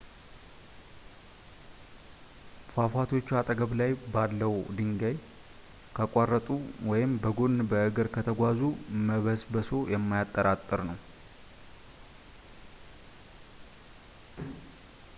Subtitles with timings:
[2.75, 3.73] ፏፏቴዎቹ አጠገብ
[4.13, 5.13] ባለው ድልድይ
[5.97, 6.47] ካቋረጡ
[6.91, 8.61] ወይም በጎን በእግር ከተጓዙ
[9.09, 10.99] መበስበሶ የማያጠራጥር ነው